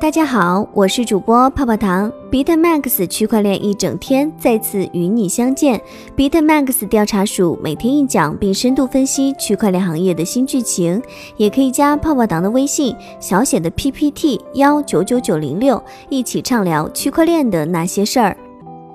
[0.00, 2.10] 大家好，我是主播泡泡糖。
[2.30, 5.80] BitMax 区块链一整天再次与你相见。
[6.16, 11.02] BitMax 调查署每天一讲，并深度分析区块链行业的新剧情。
[11.36, 18.36] 也可以加泡泡糖的微信，小写的 PPT 幺九九九零六，一起畅聊区块链的那些事儿。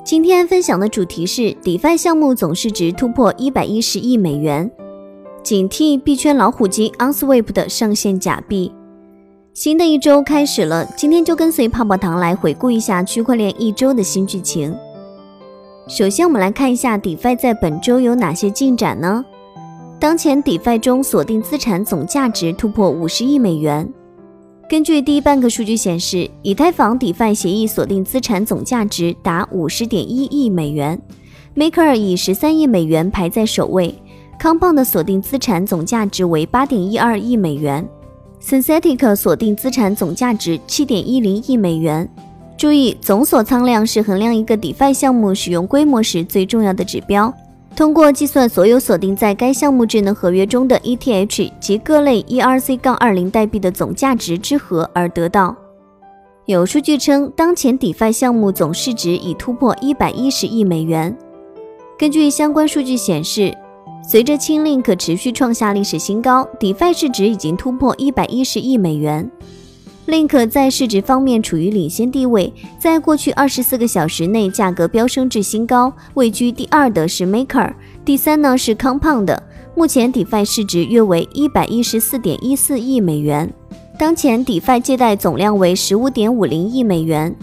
[0.05, 4.71] 今天分享的主题是 DeFi 项目总市值突破一百一十亿美元，
[5.43, 8.71] 警惕币圈老虎机 OnSwap 的上线假币。
[9.53, 14.75] 新的一周开始了，今天就跟随泡泡糖来回顾一下区块链一周的新剧情。
[15.87, 19.23] 首先，我们来看一下 DeFi 在本周有哪些进展呢？
[19.99, 23.87] 当前 DeFi 中锁定资产总价值突破五十亿美元。
[24.67, 30.99] 根据第一半个数据显示，以太坊 DeFi 协议锁定资产总价值达五十点一亿美元
[31.55, 33.93] ，Maker 以十三亿美元排在首位
[34.41, 37.87] ，Compound 的锁定资产总价值为八点一二亿美元。
[38.45, 42.07] Synthetic 锁定资产总价值七点一零亿美元。
[42.57, 47.33] 注意，总锁仓量是衡量一个 DeFi 项目使用规模时最重要的指标。
[47.73, 55.55] 通过计算所有锁定在该项目智能合约中的 ETH 及各类 ERC 杠20代币的总价值之和而得到。
[56.45, 61.17] 有数据称，当前 DeFi 项目总市值已突破一百一十亿美元。
[61.97, 63.57] 根据相关数据显示。
[64.05, 69.31] 随着清 Link 持续创下历史新高，DeFi 市值已经突破一百一十亿美元。
[70.07, 75.93] Link 在市值方面处于领先地位，在过去二十四个小时内价格飙升至新高。
[76.15, 77.73] 位居第二的是 Maker，
[78.03, 79.37] 第三呢是 Compound。
[79.73, 83.51] 目前 DeFi 市值约为一百一十四点一四亿美元。
[83.97, 87.33] 当前 DeFi 借贷总量为十五点五零亿美元。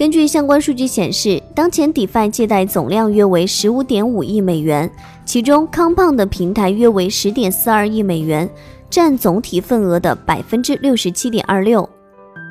[0.00, 4.90] 根据相关数据显示，当前 DeFi 借贷总量约为十五点五亿美元，
[5.26, 8.48] 其中 Compound 的平台约为十点四二亿美元，
[8.88, 11.86] 占总体份额的百分之六十七点二六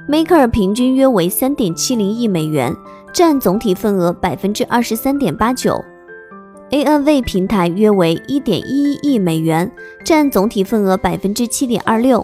[0.07, 2.71] ；Maker 平均约为三点七零亿美元，
[3.11, 5.83] 占总体份额百分之二十三点八九
[6.69, 9.71] ；ANV 平台约为一点一一亿美元，
[10.05, 12.23] 占总体份额百分之七点二六。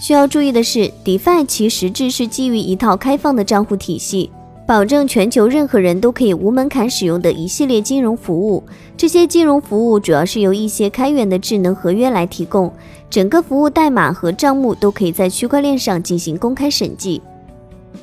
[0.00, 4.32] 需要注意的是，DeFi 其实质是基于一套开放的账户体系。
[4.66, 8.64] 保证全球任何人都可以无门槛使用的一系列金融服务。
[8.96, 12.72] 这些金融服务主要是由一些开源的智能合约来提供，
[13.08, 17.22] 整个服务代码和账目都可以在区块链上进行公开审计。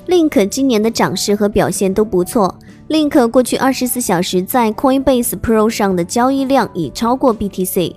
[0.07, 2.57] Link 今年的涨势和表现都不错。
[2.87, 7.95] Link 过去二十四小时在 Coinbase Pro 上的交易量已超过 BTC。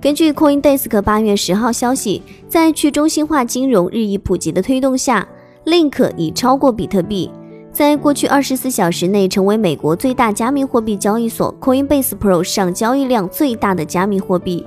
[0.00, 5.28] 根据 CoinDesk 八月十号消息，在去中心化金融日益普及的推动下
[5.66, 7.30] ，Link 已超过比特币。
[7.72, 14.64] 在过去二十四小时内，成为美国最大加密货币交易所 Coinbase Pro 上交易量最大的加密货币。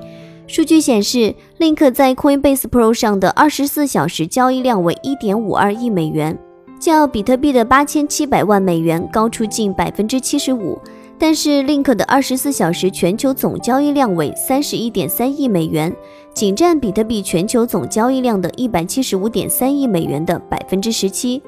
[0.48, 6.38] 数据显示，Link 在 Coinbase Pro 上的二十四小时交易量为一点五二亿美元，
[6.80, 10.80] 较比特币的八千七百万美元高出近百分之七十五。
[11.20, 15.96] 但是，Link 的二十四小时全球总交易量为三十一点三亿美元，
[16.34, 21.42] 仅占比特币全球总交易量的一百七十五点三亿美元的百分之十七。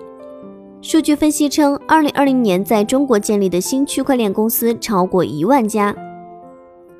[0.87, 5.91] 数据分析称，二零二零年在中国建立的新区块链公司超过一万家。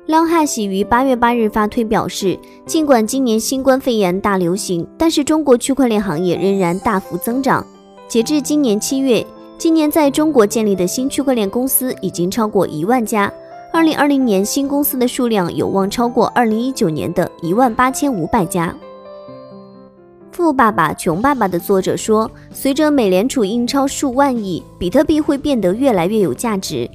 [0.08, 2.36] Long Hash 于八月八日发推表示，
[2.66, 7.64] 尽管今年新冠肺炎大流行，但是中国区块链行业仍然大幅增长。
[8.08, 9.24] 截至今年七月，
[9.56, 13.32] 今年在中国建立的新区块链公司已经超过一万家。
[13.72, 18.76] 二零二零年新公司的数量有望超过二零一九年的一万八千五百家。
[20.36, 26.86] 富爸爸穷爸爸的作者说：“随着美联储印钞数万亿，比特币会变得越来越有价值。”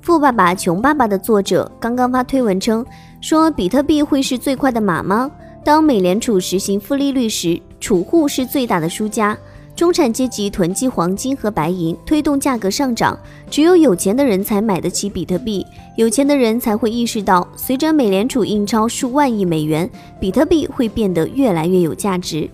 [0.00, 2.86] 富爸爸穷爸爸的作者刚刚发推文称
[3.20, 5.28] ：“说比特币会是最快的马吗？
[5.64, 9.36] 当美联储实行负利率时，储户是最大的输家。
[9.74, 13.18] 中产阶级囤积黄金和白银，推动价格上涨。
[13.50, 19.90] 只有有钱的人才买得起比特币，有钱的人才会意识到，随着美联储印钞数万亿美元，
[20.20, 22.48] 比特币会变得越来越有价值。”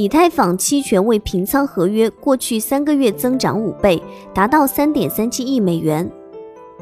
[0.00, 4.02] 以太坊期权未平仓合约过去三个月增长五倍，
[4.32, 6.10] 达到三点三七亿美元。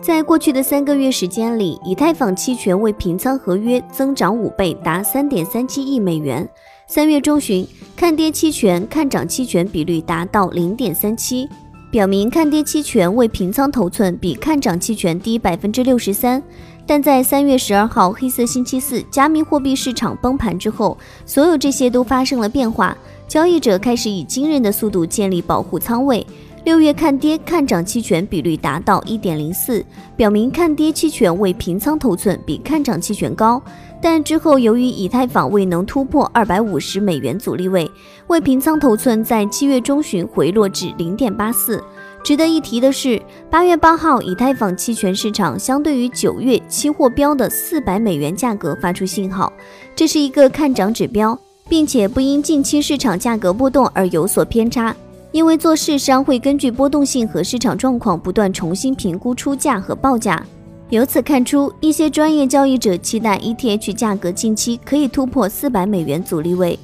[0.00, 6.48] 在过去的三个月时间里，以太坊期权未平仓合约增长五倍，达三点三七亿美元。
[6.86, 7.66] 三月中旬，
[7.96, 11.48] 看跌期权看涨期权比率达到零点三七，
[11.90, 16.40] 表明看跌期权未平仓头寸比看涨期权低百分之六十三。
[16.88, 20.96] 但在三月十二号黑色星期四，加密货币市场崩盘之后，
[21.26, 22.96] 所有这些都发生了变化。
[23.28, 26.26] 交易者开始以惊人的速度建立保护仓位。
[26.64, 29.84] 六月看跌看涨期权比率达到一点零四，
[30.16, 33.62] 表明看跌期权为平仓头寸比看涨期权高。
[34.00, 37.90] 但之后由于以太坊未能突破二百五十美元阻力位，
[38.28, 41.84] 为平仓头寸在七月中旬回落至零点八四。
[42.24, 43.20] 值得一提的是，
[43.50, 49.52] 八月八号以太坊期权市场相对于九月期货标的四百美元价格发出信号，
[49.96, 51.38] 这是一个看涨指标，
[51.68, 54.94] 并且不因近期市场价格波动而有所偏差。
[55.30, 60.42] 因为做市商会根据波动性和市场状况不断重新评估出价和报价。
[60.88, 66.78] 由此看出，一些专业交易者期待 ETH 价格近期可以突破四百美元阻力位。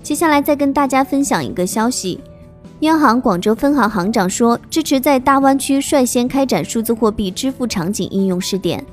[0.00, 2.20] 接下来再跟大家分享一个消息：
[2.84, 8.84] 央行广州分行行长说，支持在大湾区率先开展数字货币支付场景应用试点。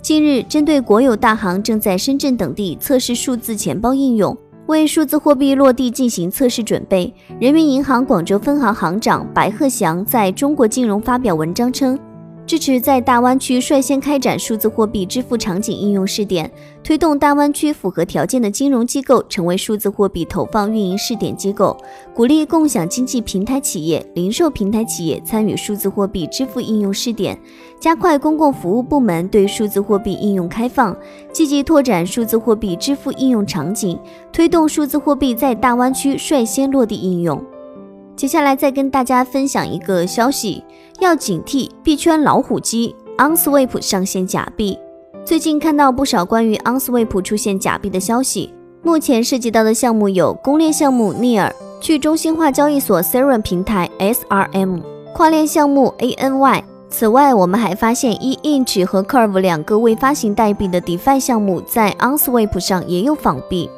[0.00, 4.36] 近日，针对国有大行正在深圳等地测试数字钱包应用。
[4.66, 11.98] 为数字货币落地进行测试准备，人民银行广州分行行长白鹤翔在中国金融发表文章称。
[12.48, 16.50] 支持在大湾区率先开展数字货币支付场景应用试点，
[16.82, 21.76] 推动大湾区符合条件的金融机构成为数字货币投放运营试点机构，
[22.14, 27.38] 鼓励共享经济平台企业、零售平台企业参与数字货币支付应用试点，
[27.78, 30.96] 加快公共服务部门对数字货币应用开放，
[31.30, 34.00] 积极拓展数字货币支付应用场景，
[34.32, 37.44] 推动数字货币在大湾区率先落地应用。
[38.18, 40.64] 接下来再跟大家分享一个消息。
[40.98, 44.76] 要警惕币圈老虎机，OnSwap 上线假币。
[45.24, 48.52] 最近看到不少关于 OnSwap 出现假币的消息。
[48.82, 54.82] 目前涉及到的项目有公链项目 Near、去中心化交易所 Serum 平台 SRM、
[55.14, 56.64] 跨链项目 ANY。
[56.90, 63.70] 此外，我们还发现 eInch 和 Curve 两个未发行代币的 DeFi 项目在 OnSwap 上也有仿币。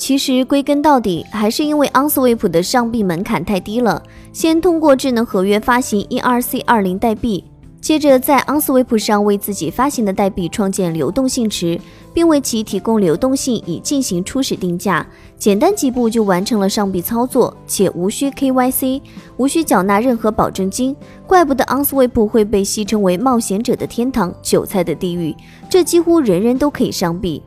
[0.00, 4.02] 其实归根到底，还是因为 OnSwap 的上币门槛太低了。
[4.32, 7.44] 先通过智能合约发行 ERC20 代币，
[7.82, 11.78] 接着在 OnSwap 上为自己发行的代币创建流动性池，
[12.14, 15.06] 并为其提供流动性以进行初始定价。
[15.36, 19.02] 简单几步就完成了上币操作，且无需 KYC，
[19.36, 20.96] 无需缴纳任何保证金。
[21.26, 25.36] 怪不得 OnSwap 会被戏称为冒险者的天堂、韭菜的地狱，
[25.68, 27.42] 这几乎人人都可以上币。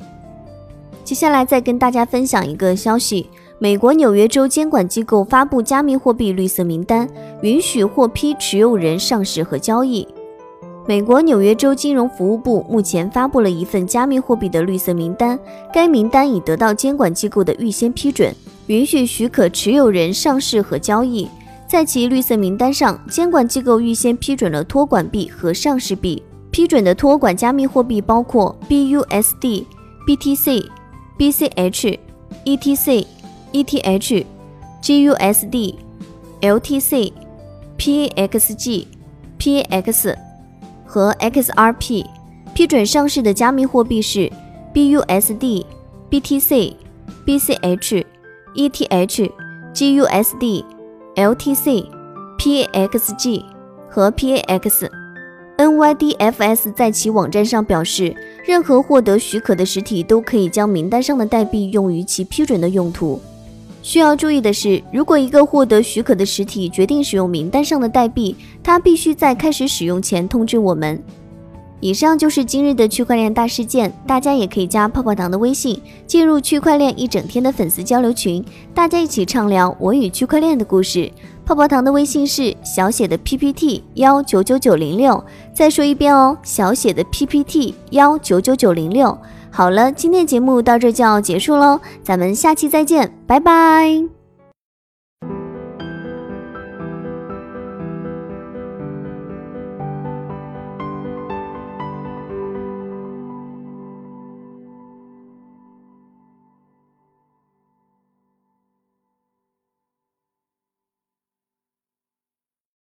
[1.03, 3.29] 接下来再跟大家分享一个消息：
[3.59, 7.07] 美国纽约州监管机构发布加密货币绿色名单，
[7.41, 10.07] 允许获批持有人上市和交易。
[10.87, 15.37] 美国纽约州金融服务部目前发布了一份加密货币的绿色名单，
[15.73, 18.33] 该名单已得到监管机构的预先批准，
[18.67, 21.27] 允许许可持有人上市和交易。
[21.67, 26.23] 在其绿色名单上，监管机构预先批准了托管币和上市币。
[26.51, 29.65] 批准的托管加密货币包括 BUSD、
[30.07, 30.63] BTC。
[31.23, 31.97] BCH、
[32.45, 33.07] ETC、
[33.53, 34.25] ETH、
[34.81, 35.75] GUSD、
[36.41, 37.13] LTC、
[37.77, 38.87] PAXG、
[39.39, 40.15] PAX
[40.85, 42.05] 和 XRP。
[42.53, 44.29] 批准上市的加密货币是
[44.73, 45.65] BUSD、
[46.11, 46.73] BTC、
[47.25, 48.05] BCH、
[48.55, 49.31] ETH、
[49.73, 50.65] GUSD、
[51.15, 51.85] LTC、
[52.37, 53.45] PAXG
[53.89, 54.89] 和 PAX。
[55.57, 58.13] NYDFS 在其网站上表示，
[58.45, 63.19] 任何获得许可的实体都可以将名单上的代币用于其批准的用途。
[63.81, 71.01] 需要注意的是，如果一个获得许可的实体决定使用名单上的代币，它必须在开始使用前通知我们。
[71.79, 78.41] 以上就是今日的区块链大事件，大家也可以加泡泡糖的微信，进入区块链一整天的粉丝交流群，
[78.73, 81.11] 大家一起畅聊我与区块链的故事。
[81.45, 85.23] 泡泡糖的微信是小写的 PPT 幺九九九零六，
[85.53, 89.17] 再说一遍哦，小写的 PPT 幺九九九零六。
[89.51, 94.22] 好了，今天节目到这就要结束喽，咱们下期再见，拜拜。